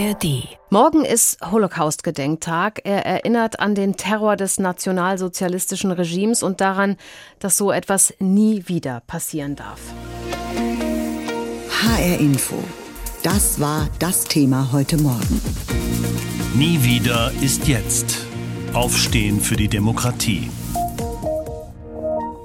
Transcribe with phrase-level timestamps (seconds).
[0.00, 0.48] ARD.
[0.70, 2.80] Morgen ist Holocaust-Gedenktag.
[2.84, 6.96] Er erinnert an den Terror des nationalsozialistischen Regimes und daran,
[7.38, 9.80] dass so etwas nie wieder passieren darf.
[11.82, 12.62] HR Info.
[13.22, 15.40] Das war das Thema heute Morgen.
[16.54, 18.24] Nie wieder ist jetzt.
[18.72, 20.50] Aufstehen für die Demokratie.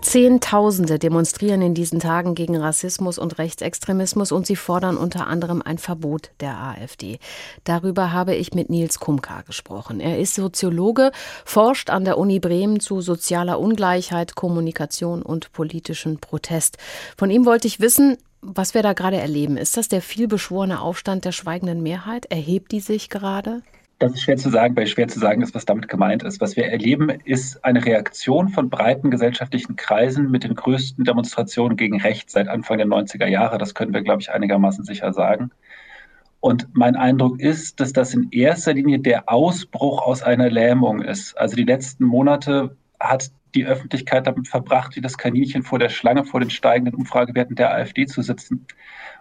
[0.06, 5.80] Zehntausende demonstrieren in diesen Tagen gegen Rassismus und Rechtsextremismus und sie fordern unter anderem ein
[5.80, 7.18] Verbot der AfD.
[7.64, 10.00] Darüber habe ich mit Nils Kumka gesprochen.
[10.00, 11.12] Er ist Soziologe,
[11.44, 16.78] forscht an der Uni Bremen zu sozialer Ungleichheit, Kommunikation und politischen Protest.
[17.18, 19.58] Von ihm wollte ich wissen, was wir da gerade erleben.
[19.58, 22.26] Ist das der vielbeschworene Aufstand der schweigenden Mehrheit?
[22.26, 23.64] Erhebt die sich gerade?
[23.98, 26.42] Das ist schwer zu sagen, weil schwer zu sagen ist, was damit gemeint ist.
[26.42, 32.02] Was wir erleben, ist eine Reaktion von breiten gesellschaftlichen Kreisen mit den größten Demonstrationen gegen
[32.02, 33.58] Recht seit Anfang der 90er Jahre.
[33.58, 35.52] Das können wir, glaube ich, einigermaßen sicher sagen.
[36.42, 41.38] Und mein Eindruck ist, dass das in erster Linie der Ausbruch aus einer Lähmung ist.
[41.38, 46.26] Also die letzten Monate hat die Öffentlichkeit damit verbracht, wie das Kaninchen vor der Schlange
[46.26, 48.68] vor den steigenden Umfragewerten der AfD zu sitzen.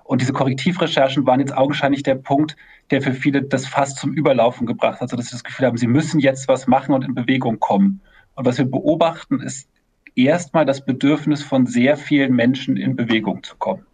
[0.03, 2.57] Und diese Korrektivrecherchen waren jetzt augenscheinlich der Punkt,
[2.91, 5.87] der für viele das fast zum Überlaufen gebracht hat, sodass sie das Gefühl haben, sie
[5.87, 8.01] müssen jetzt was machen und in Bewegung kommen.
[8.35, 9.69] Und was wir beobachten, ist
[10.15, 13.87] erstmal das Bedürfnis von sehr vielen Menschen in Bewegung zu kommen.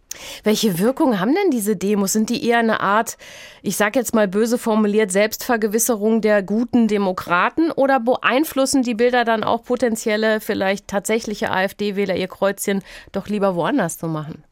[0.43, 2.13] Welche Wirkung haben denn diese Demos?
[2.13, 3.17] Sind die eher eine Art,
[3.61, 9.43] ich sage jetzt mal böse formuliert, Selbstvergewisserung der guten Demokraten oder beeinflussen die Bilder dann
[9.43, 14.43] auch potenzielle, vielleicht tatsächliche AfD-Wähler, ihr Kreuzchen doch lieber woanders zu machen?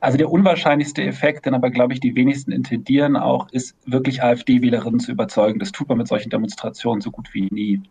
[0.00, 5.00] Also der unwahrscheinlichste Effekt, den aber, glaube ich, die wenigsten intendieren auch, ist wirklich AfD-Wählerinnen
[5.00, 5.58] zu überzeugen.
[5.58, 7.82] Das tut man mit solchen Demonstrationen so gut wie nie.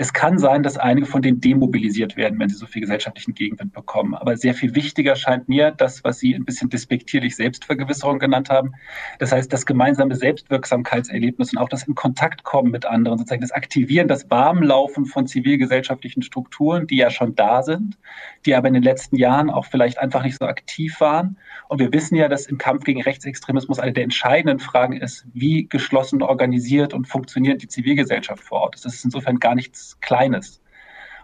[0.00, 3.72] Es kann sein, dass einige von denen demobilisiert werden, wenn sie so viel gesellschaftlichen Gegenwind
[3.72, 4.14] bekommen.
[4.14, 8.74] Aber sehr viel wichtiger scheint mir das, was Sie ein bisschen despektierlich Selbstvergewisserung genannt haben.
[9.18, 13.50] Das heißt, das gemeinsame Selbstwirksamkeitserlebnis und auch das in Kontakt kommen mit anderen, sozusagen das
[13.50, 17.98] Aktivieren, das Warmlaufen von zivilgesellschaftlichen Strukturen, die ja schon da sind,
[18.46, 21.38] die aber in den letzten Jahren auch vielleicht einfach nicht so aktiv waren.
[21.66, 25.68] Und wir wissen ja, dass im Kampf gegen Rechtsextremismus eine der entscheidenden Fragen ist, wie
[25.68, 28.76] geschlossen organisiert und funktioniert die Zivilgesellschaft vor Ort.
[28.76, 30.60] Das ist insofern gar nichts Kleines.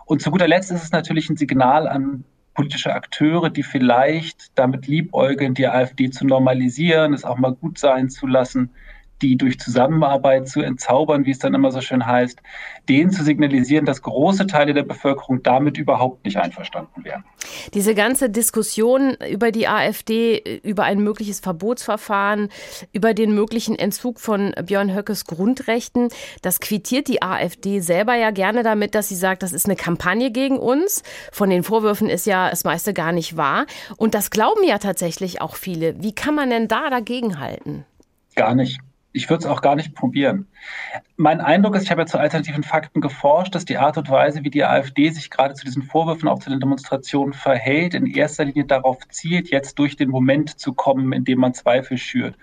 [0.06, 4.86] Und zu guter Letzt ist es natürlich ein Signal an politische Akteure, die vielleicht damit
[4.86, 8.70] liebäugeln, die AfD zu normalisieren, es auch mal gut sein zu lassen,
[9.22, 12.40] die durch Zusammenarbeit zu entzaubern, wie es dann immer so schön heißt,
[12.88, 17.24] denen zu signalisieren, dass große Teile der Bevölkerung damit überhaupt nicht einverstanden wären.
[17.72, 22.48] Diese ganze Diskussion über die AfD, über ein mögliches Verbotsverfahren,
[22.92, 26.08] über den möglichen Entzug von Björn Höckes Grundrechten,
[26.42, 30.30] das quittiert die AfD selber ja gerne damit, dass sie sagt, das ist eine Kampagne
[30.30, 31.02] gegen uns.
[31.32, 33.66] Von den Vorwürfen ist ja das meiste gar nicht wahr.
[33.96, 36.02] Und das glauben ja tatsächlich auch viele.
[36.02, 37.84] Wie kann man denn da dagegenhalten?
[38.34, 38.80] Gar nicht
[39.14, 40.48] ich würde es auch gar nicht probieren.
[41.16, 44.42] Mein Eindruck ist, ich habe ja zu alternativen Fakten geforscht, dass die Art und Weise,
[44.42, 48.44] wie die AfD sich gerade zu diesen Vorwürfen, auch zu den Demonstrationen verhält, in erster
[48.44, 52.34] Linie darauf zielt, jetzt durch den Moment zu kommen, in dem man Zweifel schürt.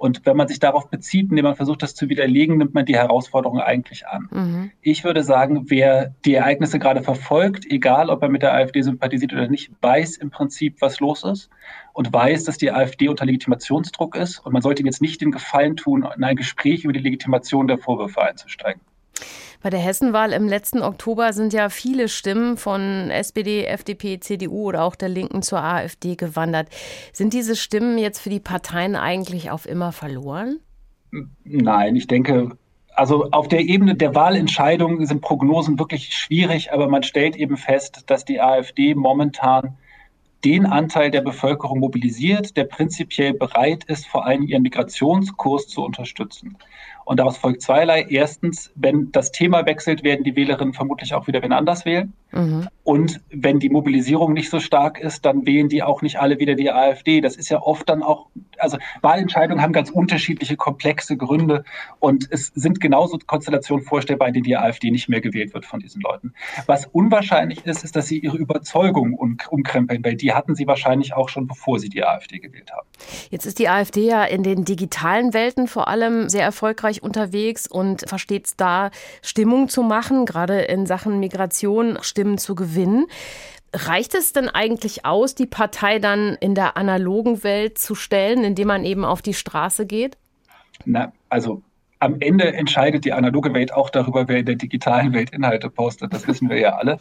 [0.00, 2.96] Und wenn man sich darauf bezieht, indem man versucht, das zu widerlegen, nimmt man die
[2.96, 4.28] Herausforderung eigentlich an.
[4.30, 4.70] Mhm.
[4.80, 9.34] Ich würde sagen, wer die Ereignisse gerade verfolgt, egal ob er mit der AfD sympathisiert
[9.34, 11.50] oder nicht, weiß im Prinzip, was los ist
[11.92, 14.38] und weiß, dass die AfD unter Legitimationsdruck ist.
[14.38, 17.68] Und man sollte ihm jetzt nicht den Gefallen tun, in ein Gespräch über die Legitimation
[17.68, 18.80] der Vorwürfe einzusteigen.
[19.62, 24.84] Bei der Hessenwahl im letzten Oktober sind ja viele Stimmen von SPD, FDP, CDU oder
[24.84, 26.68] auch der Linken zur AfD gewandert.
[27.12, 30.60] Sind diese Stimmen jetzt für die Parteien eigentlich auf immer verloren?
[31.44, 32.56] Nein, ich denke,
[32.94, 38.04] also auf der Ebene der Wahlentscheidung sind Prognosen wirklich schwierig, aber man stellt eben fest,
[38.06, 39.76] dass die AfD momentan
[40.44, 46.56] den Anteil der Bevölkerung mobilisiert, der prinzipiell bereit ist, vor allem ihren Migrationskurs zu unterstützen.
[47.10, 48.06] Und daraus folgt zweierlei.
[48.08, 52.12] Erstens, wenn das Thema wechselt, werden die Wählerinnen vermutlich auch wieder wen anders wählen.
[52.32, 52.68] Mhm.
[52.82, 56.54] Und wenn die Mobilisierung nicht so stark ist, dann wählen die auch nicht alle wieder
[56.54, 57.20] die AfD.
[57.20, 58.26] Das ist ja oft dann auch,
[58.58, 61.64] also Wahlentscheidungen haben ganz unterschiedliche komplexe Gründe
[62.00, 65.80] und es sind genauso Konstellationen vorstellbar, in denen die AfD nicht mehr gewählt wird von
[65.80, 66.34] diesen Leuten.
[66.66, 71.28] Was unwahrscheinlich ist, ist, dass sie ihre Überzeugung umkrempeln, weil die hatten sie wahrscheinlich auch
[71.28, 72.88] schon, bevor sie die AfD gewählt haben.
[73.30, 78.08] Jetzt ist die AfD ja in den digitalen Welten vor allem sehr erfolgreich unterwegs und
[78.08, 78.90] versteht es da,
[79.22, 83.06] Stimmung zu machen, gerade in Sachen Migration, Stimmen zu gewinnen.
[83.72, 88.68] Reicht es denn eigentlich aus, die Partei dann in der analogen Welt zu stellen, indem
[88.68, 90.18] man eben auf die Straße geht?
[90.84, 91.62] Na, also
[91.98, 96.12] am Ende entscheidet die analoge Welt auch darüber, wer in der digitalen Welt Inhalte postet.
[96.12, 96.98] Das wissen wir ja alle.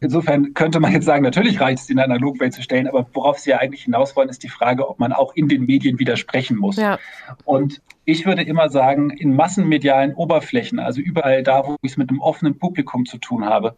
[0.00, 3.38] Insofern könnte man jetzt sagen, natürlich reicht es, in der Analogwelt zu stellen, aber worauf
[3.38, 6.56] Sie ja eigentlich hinaus wollen, ist die Frage, ob man auch in den Medien widersprechen
[6.56, 6.76] muss.
[6.76, 6.98] Ja.
[7.44, 12.08] Und ich würde immer sagen, in massenmedialen Oberflächen, also überall da, wo ich es mit
[12.08, 13.76] einem offenen Publikum zu tun habe,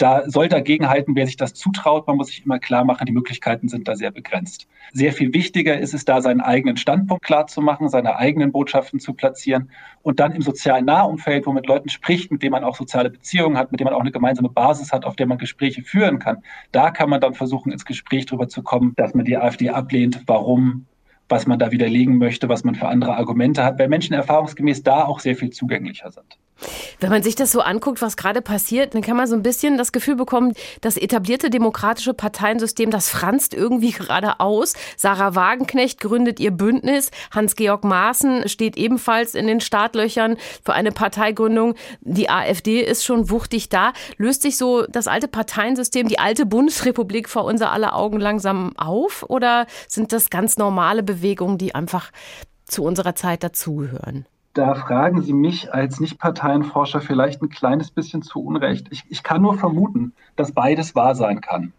[0.00, 2.06] da soll dagegenhalten, wer sich das zutraut.
[2.06, 4.66] Man muss sich immer klar machen, die Möglichkeiten sind da sehr begrenzt.
[4.92, 8.98] Sehr viel wichtiger ist es da, seinen eigenen Standpunkt klar zu machen, seine eigenen Botschaften
[8.98, 9.70] zu platzieren
[10.02, 13.10] und dann im sozialen Nahumfeld, wo man mit Leuten spricht, mit denen man auch soziale
[13.10, 16.18] Beziehungen hat, mit denen man auch eine gemeinsame Basis hat, auf der man Gespräche führen
[16.18, 16.42] kann.
[16.72, 20.22] Da kann man dann versuchen, ins Gespräch darüber zu kommen, dass man die AfD ablehnt,
[20.26, 20.86] warum,
[21.30, 25.04] was man da widerlegen möchte, was man für andere Argumente hat, weil Menschen erfahrungsgemäß da
[25.04, 26.36] auch sehr viel zugänglicher sind.
[26.98, 29.78] Wenn man sich das so anguckt, was gerade passiert, dann kann man so ein bisschen
[29.78, 34.74] das Gefühl bekommen, das etablierte demokratische Parteiensystem, das franzt irgendwie gerade aus.
[34.96, 37.10] Sarah Wagenknecht gründet ihr Bündnis.
[37.30, 41.74] Hans-Georg Maaßen steht ebenfalls in den Startlöchern für eine Parteigründung.
[42.00, 43.92] Die AfD ist schon wuchtig da.
[44.18, 49.24] Löst sich so das alte Parteiensystem, die alte Bundesrepublik vor unser aller Augen langsam auf?
[49.28, 51.19] Oder sind das ganz normale Bewegungen,
[51.58, 52.10] die einfach
[52.64, 54.26] zu unserer Zeit dazugehören?
[54.54, 58.88] da fragen Sie mich als Nicht-Parteienforscher vielleicht ein kleines bisschen zu Unrecht.
[58.90, 61.72] Ich, ich kann nur vermuten, dass beides wahr sein kann.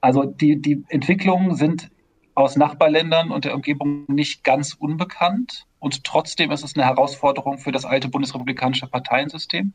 [0.00, 1.90] Also die, die Entwicklungen sind
[2.34, 5.66] aus Nachbarländern und der Umgebung nicht ganz unbekannt.
[5.78, 9.72] Und trotzdem ist es eine Herausforderung für das alte bundesrepublikanische Parteiensystem.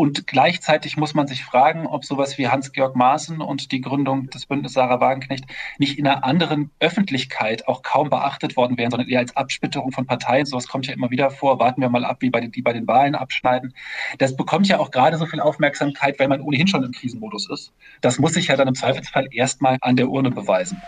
[0.00, 4.46] Und gleichzeitig muss man sich fragen, ob sowas wie Hans-Georg Maaßen und die Gründung des
[4.46, 5.44] Bündnisses Sarah Wagenknecht
[5.76, 10.06] nicht in einer anderen Öffentlichkeit auch kaum beachtet worden wären, sondern eher als Absplitterung von
[10.06, 10.46] Parteien.
[10.46, 11.58] Sowas kommt ja immer wieder vor.
[11.58, 13.74] Warten wir mal ab, wie bei den, die bei den Wahlen abschneiden.
[14.16, 17.70] Das bekommt ja auch gerade so viel Aufmerksamkeit, weil man ohnehin schon im Krisenmodus ist.
[18.00, 20.80] Das muss sich ja dann im Zweifelsfall erstmal an der Urne beweisen.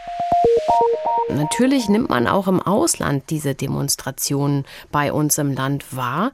[1.29, 6.33] Natürlich nimmt man auch im Ausland diese Demonstrationen bei uns im Land wahr.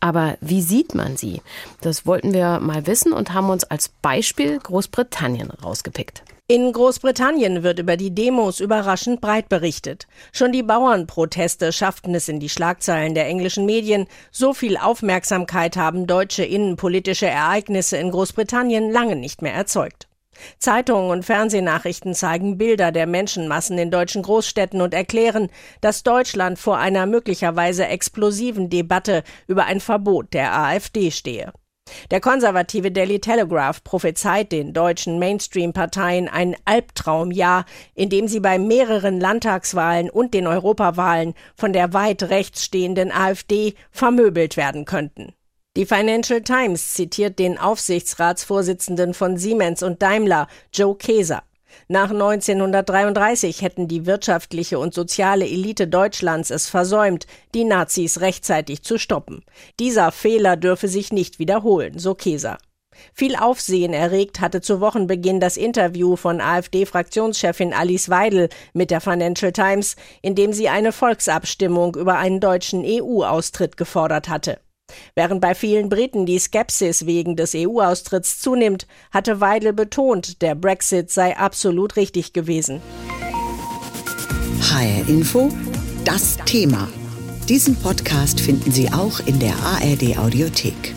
[0.00, 1.42] Aber wie sieht man sie?
[1.80, 6.22] Das wollten wir mal wissen und haben uns als Beispiel Großbritannien rausgepickt.
[6.48, 10.06] In Großbritannien wird über die Demos überraschend breit berichtet.
[10.32, 14.06] Schon die Bauernproteste schafften es in die Schlagzeilen der englischen Medien.
[14.30, 20.06] So viel Aufmerksamkeit haben deutsche innenpolitische Ereignisse in Großbritannien lange nicht mehr erzeugt.
[20.58, 25.48] Zeitungen und Fernsehnachrichten zeigen Bilder der Menschenmassen in deutschen Großstädten und erklären,
[25.80, 31.52] dass Deutschland vor einer möglicherweise explosiven Debatte über ein Verbot der AfD stehe.
[32.10, 39.20] Der konservative Daily Telegraph prophezeit den deutschen Mainstream-Parteien ein Albtraumjahr, in dem sie bei mehreren
[39.20, 45.35] Landtagswahlen und den Europawahlen von der weit rechts stehenden AfD vermöbelt werden könnten.
[45.76, 51.42] Die Financial Times zitiert den Aufsichtsratsvorsitzenden von Siemens und Daimler, Joe Keser.
[51.86, 58.96] Nach 1933 hätten die wirtschaftliche und soziale Elite Deutschlands es versäumt, die Nazis rechtzeitig zu
[58.96, 59.44] stoppen.
[59.78, 62.56] Dieser Fehler dürfe sich nicht wiederholen, so Keser.
[63.12, 69.52] Viel Aufsehen erregt hatte zu Wochenbeginn das Interview von AfD-Fraktionschefin Alice Weidel mit der Financial
[69.52, 74.58] Times, in dem sie eine Volksabstimmung über einen deutschen EU-Austritt gefordert hatte.
[75.14, 81.10] Während bei vielen Briten die Skepsis wegen des EU-Austritts zunimmt, hatte Weidel betont, der Brexit
[81.10, 82.80] sei absolut richtig gewesen.
[84.60, 85.48] HR Info,
[86.04, 86.88] das Thema.
[87.48, 90.94] Diesen Podcast finden Sie auch in der ARD Audiothek.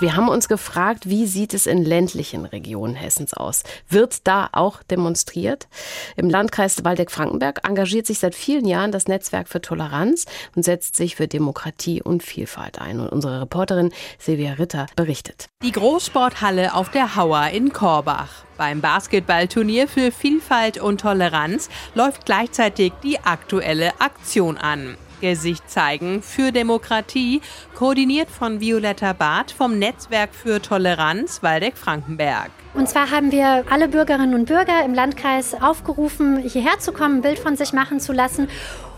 [0.00, 3.64] Wir haben uns gefragt, wie sieht es in ländlichen Regionen Hessens aus?
[3.86, 5.68] Wird da auch demonstriert?
[6.16, 10.24] Im Landkreis Waldeck-Frankenberg engagiert sich seit vielen Jahren das Netzwerk für Toleranz
[10.56, 12.98] und setzt sich für Demokratie und Vielfalt ein.
[12.98, 15.48] Und unsere Reporterin Silvia Ritter berichtet.
[15.62, 18.44] Die Großsporthalle auf der Hauer in Korbach.
[18.56, 24.96] Beim Basketballturnier für Vielfalt und Toleranz läuft gleichzeitig die aktuelle Aktion an.
[25.20, 27.40] Gesicht zeigen für Demokratie,
[27.74, 32.50] koordiniert von Violetta Barth vom Netzwerk für Toleranz Waldeck-Frankenberg.
[32.74, 37.22] Und zwar haben wir alle Bürgerinnen und Bürger im Landkreis aufgerufen, hierher zu kommen, ein
[37.22, 38.48] Bild von sich machen zu lassen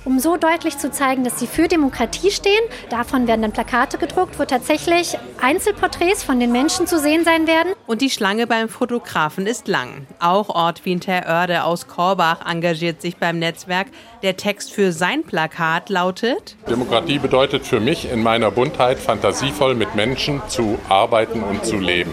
[0.05, 2.63] um so deutlich zu zeigen, dass sie für Demokratie stehen.
[2.91, 7.73] Davon werden dann Plakate gedruckt, wo tatsächlich Einzelporträts von den Menschen zu sehen sein werden.
[7.87, 10.07] Und die Schlange beim Fotografen ist lang.
[10.19, 13.89] Auch Ort Winterörde aus Korbach engagiert sich beim Netzwerk.
[14.23, 19.95] Der Text für sein Plakat lautet: Demokratie bedeutet für mich in meiner Buntheit fantasievoll mit
[19.95, 22.13] Menschen zu arbeiten und zu leben.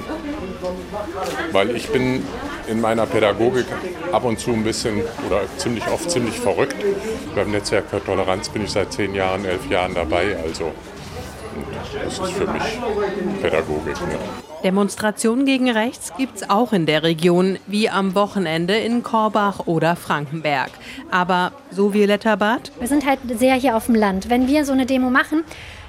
[1.51, 2.25] Weil ich bin
[2.69, 3.65] in meiner Pädagogik
[4.11, 6.75] ab und zu ein bisschen oder ziemlich oft ziemlich verrückt.
[7.35, 10.37] Beim Netzwerk für Toleranz bin ich seit zehn Jahren, elf Jahren dabei.
[10.43, 10.71] Also
[12.03, 12.79] das ist für mich
[13.41, 13.99] Pädagogik.
[14.01, 14.17] Ne?
[14.63, 19.95] Demonstrationen gegen rechts gibt es auch in der Region, wie am Wochenende in Korbach oder
[19.95, 20.69] Frankenberg.
[21.09, 22.71] Aber so wie Letterbad?
[22.77, 24.29] Wir sind halt sehr hier auf dem Land.
[24.29, 25.43] Wenn wir so eine Demo machen,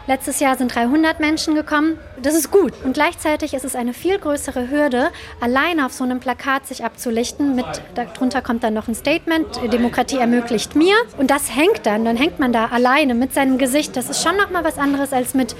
[0.06, 1.98] Letztes Jahr sind 300 Menschen gekommen.
[2.22, 2.72] Das ist gut.
[2.84, 7.54] Und gleichzeitig ist es eine viel größere Hürde, alleine auf so einem Plakat sich abzulichten.
[7.54, 10.96] Mit, darunter kommt dann noch ein Statement, Demokratie ermöglicht mir.
[11.18, 13.96] Und das hängt dann, dann hängt man da alleine mit seinem Gesicht.
[13.96, 15.54] Das ist schon nochmal was anderes als mit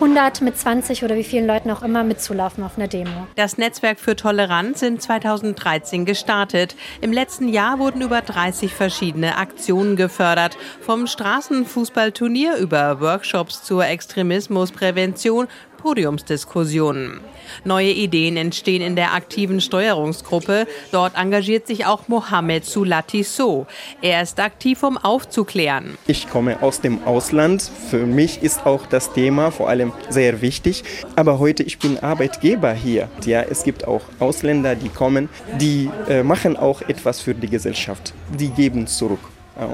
[0.00, 3.26] 100 mit 20 oder wie vielen Leuten auch immer mitzulaufen auf einer Demo.
[3.36, 6.74] Das Netzwerk für Toleranz in 2013 gestartet.
[7.02, 10.56] Im letzten Jahr wurden über 30 verschiedene Aktionen gefördert.
[10.80, 15.48] Vom Straßenfußballturnier über Workshops zur Extremismusprävention
[15.80, 17.20] Podiumsdiskussionen.
[17.64, 20.66] Neue Ideen entstehen in der aktiven Steuerungsgruppe.
[20.92, 23.66] Dort engagiert sich auch Mohamed Sulati So.
[24.02, 25.96] Er ist aktiv, um aufzuklären.
[26.06, 27.62] Ich komme aus dem Ausland.
[27.90, 30.84] Für mich ist auch das Thema vor allem sehr wichtig.
[31.16, 33.08] Aber heute, ich bin Arbeitgeber hier.
[33.24, 35.28] Ja, es gibt auch Ausländer, die kommen,
[35.60, 38.14] die äh, machen auch etwas für die Gesellschaft.
[38.38, 39.20] Die geben zurück.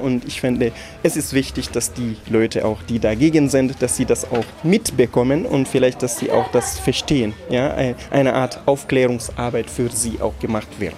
[0.02, 4.04] Und ich finde, es ist wichtig, dass die Leute auch, die dagegen sind, dass sie
[4.04, 7.34] das auch mitbekommen und vielleicht, dass sie auch das verstehen.
[7.50, 7.74] Ja,
[8.10, 10.94] eine Art Aufklärungsarbeit für sie auch gemacht wird.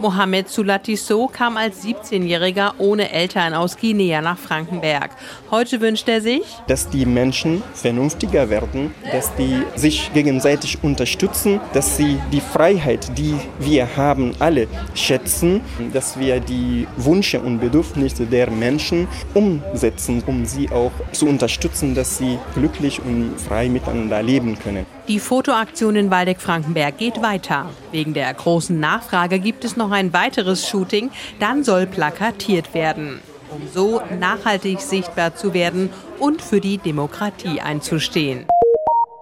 [0.00, 5.10] Mohamed Sulatiso kam als 17-Jähriger ohne Eltern aus Guinea nach Frankenberg.
[5.50, 11.98] Heute wünscht er sich, dass die Menschen vernünftiger werden, dass die sich gegenseitig unterstützen, dass
[11.98, 15.60] sie die Freiheit, die wir haben, alle schätzen,
[15.92, 22.16] dass wir die Wünsche und Bedürfnisse der Menschen umsetzen, um sie auch zu unterstützen, dass
[22.16, 24.86] sie glücklich und frei miteinander leben können.
[25.10, 27.68] Die Fotoaktion in Waldeck-Frankenberg geht weiter.
[27.90, 31.10] Wegen der großen Nachfrage gibt es noch ein weiteres Shooting.
[31.40, 33.18] Dann soll plakatiert werden,
[33.50, 35.90] um so nachhaltig sichtbar zu werden
[36.20, 38.46] und für die Demokratie einzustehen.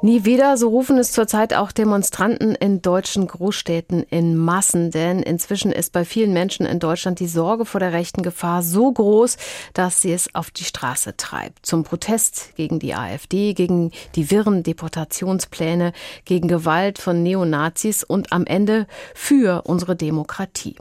[0.01, 5.73] Nie wieder, so rufen es zurzeit auch Demonstranten in deutschen Großstädten in Massen, denn inzwischen
[5.73, 9.37] ist bei vielen Menschen in Deutschland die Sorge vor der rechten Gefahr so groß,
[9.75, 11.67] dass sie es auf die Straße treibt.
[11.67, 15.93] Zum Protest gegen die AfD, gegen die wirren Deportationspläne,
[16.25, 18.87] gegen Gewalt von Neonazis und am Ende
[19.17, 20.77] für unsere Demokratie.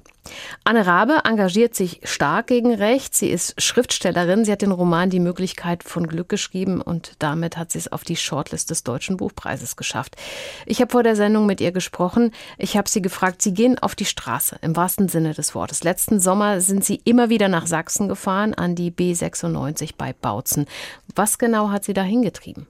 [0.64, 3.20] Anne Rabe engagiert sich stark gegen rechts.
[3.20, 4.46] Sie ist Schriftstellerin.
[4.46, 8.04] Sie hat den Roman Die Möglichkeit von Glück geschrieben und damit hat sie es auf
[8.04, 10.16] die Shortlist des Deutschen Buchpreises geschafft.
[10.66, 12.32] Ich habe vor der Sendung mit ihr gesprochen.
[12.58, 15.84] Ich habe sie gefragt, Sie gehen auf die Straße im wahrsten Sinne des Wortes.
[15.84, 20.66] Letzten Sommer sind Sie immer wieder nach Sachsen gefahren, an die B96 bei Bautzen.
[21.16, 22.68] Was genau hat Sie da hingetrieben?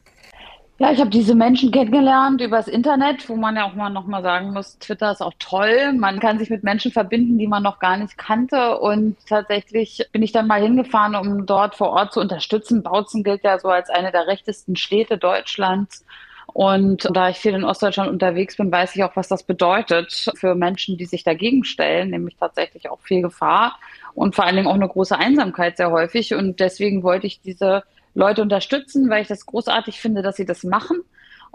[0.80, 4.22] Ja, ich habe diese Menschen kennengelernt übers Internet, wo man ja auch mal noch mal
[4.22, 5.94] sagen muss, Twitter ist auch toll.
[5.94, 8.78] Man kann sich mit Menschen verbinden, die man noch gar nicht kannte.
[8.78, 12.84] Und tatsächlich bin ich dann mal hingefahren, um dort vor Ort zu unterstützen.
[12.84, 16.06] Bautzen gilt ja so als eine der rechtesten Städte Deutschlands.
[16.54, 20.54] Und da ich viel in Ostdeutschland unterwegs bin, weiß ich auch, was das bedeutet für
[20.54, 23.80] Menschen, die sich dagegen stellen, nämlich tatsächlich auch viel Gefahr
[24.14, 26.36] und vor allen Dingen auch eine große Einsamkeit sehr häufig.
[26.36, 27.84] Und deswegen wollte ich diese
[28.14, 31.02] Leute unterstützen, weil ich das großartig finde, dass sie das machen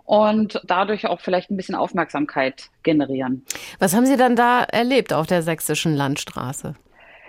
[0.05, 3.45] und dadurch auch vielleicht ein bisschen Aufmerksamkeit generieren.
[3.79, 6.75] Was haben Sie dann da erlebt auf der sächsischen Landstraße?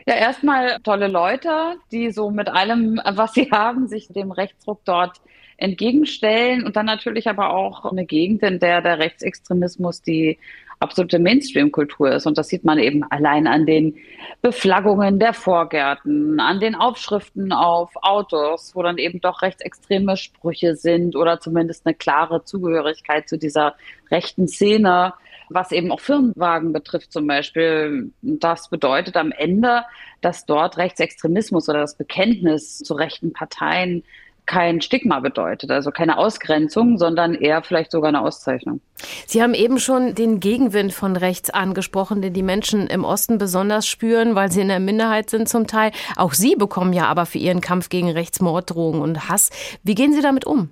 [0.05, 5.21] Ja, erstmal tolle Leute, die so mit allem, was sie haben, sich dem Rechtsruck dort
[5.57, 10.39] entgegenstellen und dann natürlich aber auch eine Gegend, in der der Rechtsextremismus die
[10.83, 12.27] absolute Mainstream-Kultur ist.
[12.27, 13.95] Und das sieht man eben allein an den
[14.41, 21.15] Beflaggungen der Vorgärten, an den Aufschriften auf Autos, wo dann eben doch rechtsextreme Sprüche sind
[21.15, 23.75] oder zumindest eine klare Zugehörigkeit zu dieser
[24.11, 25.13] rechten Szene
[25.49, 28.11] was eben auch Firmenwagen betrifft zum Beispiel.
[28.21, 29.83] Das bedeutet am Ende,
[30.21, 34.03] dass dort Rechtsextremismus oder das Bekenntnis zu rechten Parteien
[34.45, 38.81] kein Stigma bedeutet, also keine Ausgrenzung, sondern eher vielleicht sogar eine Auszeichnung.
[39.25, 43.87] Sie haben eben schon den Gegenwind von rechts angesprochen, den die Menschen im Osten besonders
[43.87, 45.91] spüren, weil sie in der Minderheit sind zum Teil.
[46.17, 49.49] Auch Sie bekommen ja aber für Ihren Kampf gegen Rechts Morddrohungen und Hass.
[49.83, 50.69] Wie gehen Sie damit um?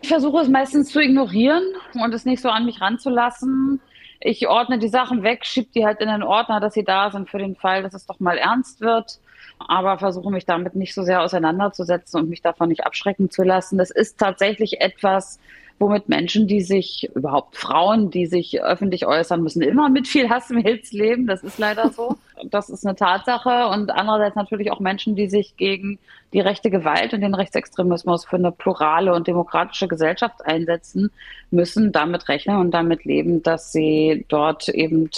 [0.00, 1.62] Ich versuche es meistens zu ignorieren
[1.94, 3.80] und es nicht so an mich ranzulassen.
[4.20, 7.30] Ich ordne die Sachen weg, schiebe die halt in den Ordner, dass sie da sind
[7.30, 9.20] für den Fall, dass es doch mal ernst wird
[9.58, 13.78] aber versuche mich damit nicht so sehr auseinanderzusetzen und mich davon nicht abschrecken zu lassen.
[13.78, 15.38] Das ist tatsächlich etwas,
[15.78, 20.92] womit Menschen, die sich, überhaupt Frauen, die sich öffentlich äußern, müssen immer mit viel Hassmails
[20.92, 21.26] leben.
[21.26, 22.16] Das ist leider so.
[22.44, 23.68] Das ist eine Tatsache.
[23.68, 25.98] Und andererseits natürlich auch Menschen, die sich gegen
[26.32, 31.10] die rechte Gewalt und den Rechtsextremismus für eine plurale und demokratische Gesellschaft einsetzen,
[31.50, 35.10] müssen damit rechnen und damit leben, dass sie dort eben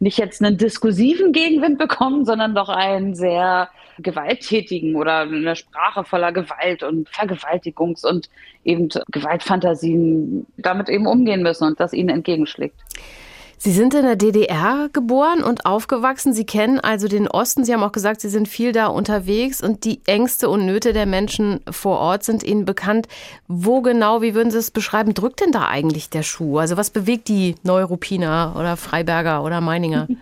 [0.00, 6.32] nicht jetzt einen diskursiven Gegenwind bekommen, sondern doch einen sehr gewalttätigen oder eine Sprache voller
[6.32, 8.28] Gewalt und Vergewaltigungs- und
[8.64, 12.80] eben Gewaltfantasien damit eben umgehen müssen und das ihnen entgegenschlägt.
[13.60, 16.32] Sie sind in der DDR geboren und aufgewachsen.
[16.32, 17.64] Sie kennen also den Osten.
[17.64, 21.06] Sie haben auch gesagt, Sie sind viel da unterwegs und die Ängste und Nöte der
[21.06, 23.08] Menschen vor Ort sind Ihnen bekannt.
[23.48, 26.58] Wo genau, wie würden Sie es beschreiben, drückt denn da eigentlich der Schuh?
[26.58, 30.06] Also was bewegt die Neuruppiner oder Freiberger oder Meininger?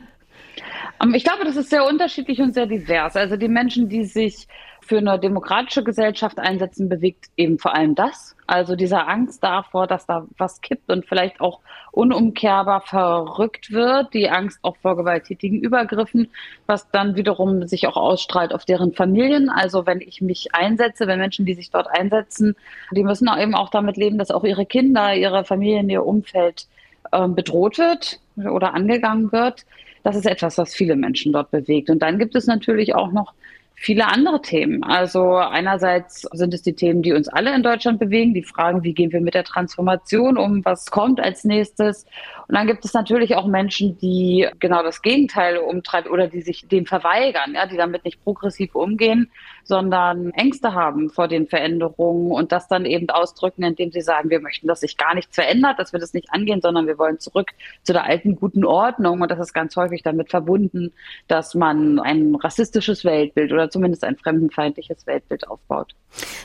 [1.02, 3.16] Ähm, ich glaube, das ist sehr unterschiedlich und sehr divers.
[3.16, 4.48] Also die Menschen, die sich
[4.86, 8.36] für eine demokratische Gesellschaft einsetzen, bewegt eben vor allem das.
[8.46, 14.28] Also diese Angst davor, dass da was kippt und vielleicht auch unumkehrbar verrückt wird, die
[14.30, 16.28] Angst auch vor gewalttätigen Übergriffen,
[16.66, 19.48] was dann wiederum sich auch ausstrahlt auf deren Familien.
[19.48, 22.54] Also wenn ich mich einsetze, wenn Menschen, die sich dort einsetzen,
[22.92, 26.66] die müssen auch eben auch damit leben, dass auch ihre Kinder, ihre Familien, ihr Umfeld
[27.12, 29.64] äh, bedroht wird oder angegangen wird.
[30.02, 31.90] Das ist etwas, was viele Menschen dort bewegt.
[31.90, 33.32] Und dann gibt es natürlich auch noch
[33.76, 34.82] viele andere Themen.
[34.82, 38.94] Also einerseits sind es die Themen, die uns alle in Deutschland bewegen, die Fragen, wie
[38.94, 42.06] gehen wir mit der Transformation um, was kommt als nächstes.
[42.48, 46.68] Und dann gibt es natürlich auch Menschen, die genau das Gegenteil umtreiben oder die sich
[46.68, 49.30] dem verweigern, ja, die damit nicht progressiv umgehen,
[49.64, 54.40] sondern Ängste haben vor den Veränderungen und das dann eben ausdrücken, indem sie sagen, wir
[54.40, 57.50] möchten, dass sich gar nichts verändert, dass wir das nicht angehen, sondern wir wollen zurück
[57.82, 59.20] zu der alten guten Ordnung.
[59.20, 60.92] Und das ist ganz häufig damit verbunden,
[61.26, 65.94] dass man ein rassistisches Weltbild oder zumindest ein fremdenfeindliches Weltbild aufbaut.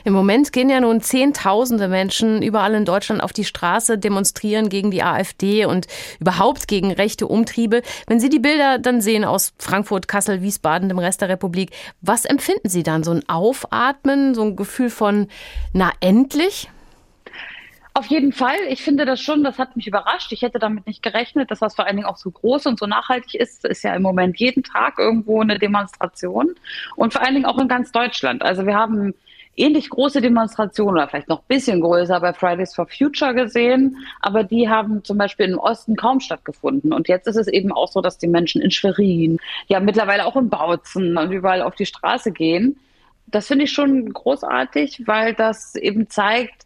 [0.03, 4.91] Im Moment gehen ja nun Zehntausende Menschen überall in Deutschland auf die Straße, demonstrieren gegen
[4.91, 5.87] die AfD und
[6.19, 7.81] überhaupt gegen rechte Umtriebe.
[8.07, 11.71] Wenn Sie die Bilder dann sehen aus Frankfurt, Kassel, Wiesbaden, dem Rest der Republik,
[12.01, 13.03] was empfinden Sie dann?
[13.03, 15.27] So ein Aufatmen, so ein Gefühl von,
[15.73, 16.69] na endlich?
[17.93, 18.55] Auf jeden Fall.
[18.69, 20.31] Ich finde das schon, das hat mich überrascht.
[20.31, 22.85] Ich hätte damit nicht gerechnet, dass das vor allen Dingen auch so groß und so
[22.87, 23.65] nachhaltig ist.
[23.65, 26.55] Ist ja im Moment jeden Tag irgendwo eine Demonstration
[26.95, 28.43] und vor allen Dingen auch in ganz Deutschland.
[28.43, 29.13] Also wir haben
[29.55, 34.43] ähnlich große Demonstrationen oder vielleicht noch ein bisschen größer bei Fridays for Future gesehen, aber
[34.43, 36.93] die haben zum Beispiel im Osten kaum stattgefunden.
[36.93, 40.35] Und jetzt ist es eben auch so, dass die Menschen in Schwerin, ja mittlerweile auch
[40.35, 42.79] in Bautzen und überall auf die Straße gehen.
[43.27, 46.65] Das finde ich schon großartig, weil das eben zeigt,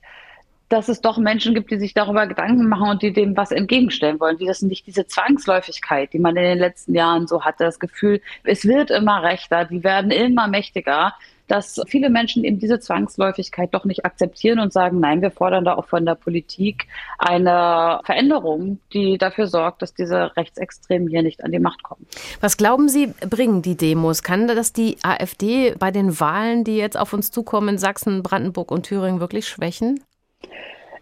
[0.69, 4.19] dass es doch Menschen gibt, die sich darüber Gedanken machen und die dem was entgegenstellen
[4.19, 7.79] wollen, die das nicht diese Zwangsläufigkeit, die man in den letzten Jahren so hatte, das
[7.79, 11.13] Gefühl, es wird immer rechter, die werden immer mächtiger,
[11.47, 15.75] dass viele Menschen eben diese Zwangsläufigkeit doch nicht akzeptieren und sagen, nein, wir fordern da
[15.75, 16.87] auch von der Politik
[17.19, 22.07] eine Veränderung, die dafür sorgt, dass diese Rechtsextremen hier nicht an die Macht kommen.
[22.41, 24.23] Was glauben Sie, bringen die Demos?
[24.23, 28.71] Kann das die AfD bei den Wahlen, die jetzt auf uns zukommen in Sachsen, Brandenburg
[28.71, 29.99] und Thüringen wirklich schwächen?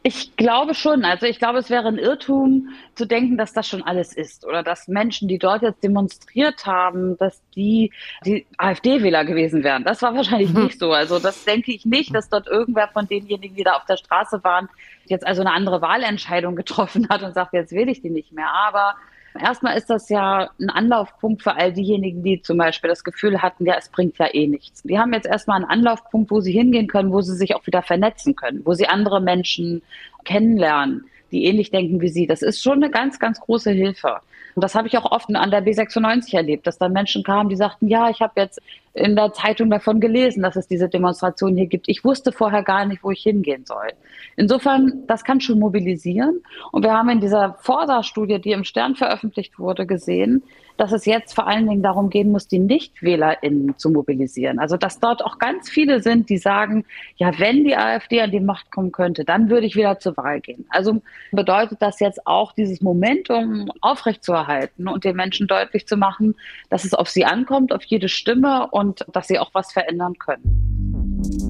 [0.05, 1.05] Ich glaube schon.
[1.05, 4.61] Also ich glaube, es wäre ein Irrtum zu denken, dass das schon alles ist oder
[4.61, 7.93] dass Menschen, die dort jetzt demonstriert haben, dass die
[8.25, 9.85] die AfD-Wähler gewesen wären.
[9.85, 10.65] Das war wahrscheinlich mhm.
[10.65, 10.91] nicht so.
[10.91, 14.43] Also das denke ich nicht, dass dort irgendwer von denjenigen, die da auf der Straße
[14.43, 14.67] waren,
[15.05, 18.49] jetzt also eine andere Wahlentscheidung getroffen hat und sagt, jetzt wähle ich die nicht mehr.
[18.49, 18.95] Aber
[19.39, 23.65] Erstmal ist das ja ein Anlaufpunkt für all diejenigen, die zum Beispiel das Gefühl hatten,
[23.65, 24.83] ja, es bringt ja eh nichts.
[24.83, 27.81] Die haben jetzt erstmal einen Anlaufpunkt, wo sie hingehen können, wo sie sich auch wieder
[27.81, 29.81] vernetzen können, wo sie andere Menschen
[30.23, 32.27] kennenlernen, die ähnlich denken wie sie.
[32.27, 34.17] Das ist schon eine ganz, ganz große Hilfe.
[34.55, 37.55] Und das habe ich auch oft an der B96 erlebt, dass dann Menschen kamen, die
[37.55, 38.61] sagten, ja, ich habe jetzt
[38.93, 41.89] in der Zeitung davon gelesen, dass es diese Demonstration hier gibt.
[41.89, 43.89] Ich wusste vorher gar nicht, wo ich hingehen soll.
[44.35, 46.41] Insofern, das kann schon mobilisieren.
[46.71, 50.43] Und wir haben in dieser Forsa-Studie, die im Stern veröffentlicht wurde, gesehen,
[50.77, 54.59] dass es jetzt vor allen Dingen darum gehen muss, die NichtwählerInnen zu mobilisieren.
[54.59, 56.85] Also, dass dort auch ganz viele sind, die sagen,
[57.17, 60.41] ja, wenn die AfD an die Macht kommen könnte, dann würde ich wieder zur Wahl
[60.41, 60.65] gehen.
[60.69, 66.35] Also bedeutet das jetzt auch, dieses Momentum aufrechtzuerhalten und den Menschen deutlich zu machen,
[66.69, 70.73] dass es auf sie ankommt, auf jede Stimme und dass sie auch was verändern können.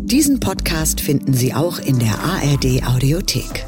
[0.05, 3.65] Diesen Podcast finden Sie auch in der ARD Audiothek.